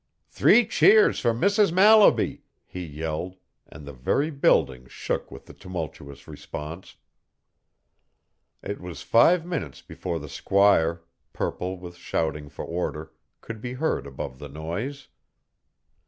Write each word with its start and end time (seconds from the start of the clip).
"Three 0.29 0.65
cheers 0.65 1.19
for 1.19 1.31
Mrs. 1.31 1.71
Mallaby!" 1.71 2.41
he 2.65 2.83
yelled, 2.83 3.35
and 3.67 3.85
the 3.85 3.93
very 3.93 4.31
building 4.31 4.87
shook 4.87 5.29
with 5.29 5.45
the 5.45 5.53
tumultuous 5.53 6.27
response. 6.27 6.95
It 8.63 8.81
was 8.81 9.03
five 9.03 9.45
minutes 9.45 9.83
before 9.83 10.17
the 10.17 10.27
squire, 10.27 11.03
purple 11.33 11.77
with 11.77 11.97
shouting 11.97 12.49
for 12.49 12.65
order, 12.65 13.11
could 13.41 13.61
be 13.61 13.73
heard 13.73 14.07
above 14.07 14.39
the 14.39 14.49
noise. 14.49 15.07